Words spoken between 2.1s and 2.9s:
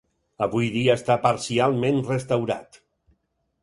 restaurat.